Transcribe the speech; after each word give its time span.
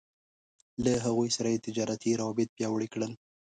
له 0.83 0.91
هغوی 1.05 1.29
سره 1.37 1.47
يې 1.53 1.63
تجارتي 1.67 2.11
روابط 2.21 2.49
پياوړي 2.55 2.87
کړل. 2.93 3.11